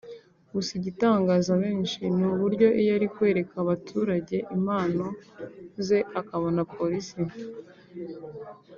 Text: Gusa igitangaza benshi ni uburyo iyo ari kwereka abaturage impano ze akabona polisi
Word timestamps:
Gusa 0.53 0.71
igitangaza 0.79 1.51
benshi 1.63 2.01
ni 2.17 2.23
uburyo 2.31 2.67
iyo 2.81 2.91
ari 2.97 3.07
kwereka 3.13 3.53
abaturage 3.63 4.35
impano 4.55 5.05
ze 5.85 5.99
akabona 6.19 6.61
polisi 6.75 7.21